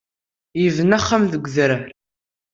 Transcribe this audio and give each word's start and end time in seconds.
Yebna 0.63 0.95
axxam 0.99 1.23
deg 1.33 1.43
udrar. 1.47 1.83